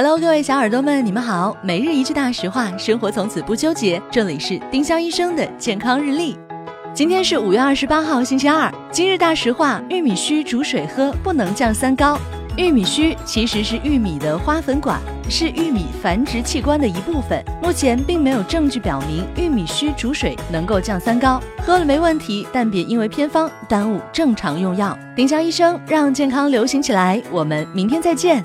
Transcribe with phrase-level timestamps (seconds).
[0.00, 1.56] Hello，各位小耳朵们，你们好。
[1.60, 4.00] 每日一句大实话，生活从此不纠结。
[4.12, 6.38] 这里是丁香医生的健康日历。
[6.94, 8.72] 今天是五月二十八号，星期二。
[8.92, 12.16] 今日大实话：玉米须煮水喝，不能降三高。
[12.56, 17.44] 玉米须其实是玉米的花粉管，是玉米繁殖器官的一部分。
[17.60, 24.96] 目前并没有证据表明玉米须煮水能够降三高，喝了没问题，但别因为偏方耽误正常用药。
[25.16, 28.44] 丁香医生让健康流行起来，我们明天再见。